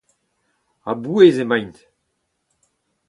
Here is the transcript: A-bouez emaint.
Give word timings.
A-bouez 0.89 1.37
emaint. 1.43 1.77